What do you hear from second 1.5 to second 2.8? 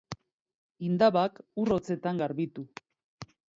ur hotzetan garbitu.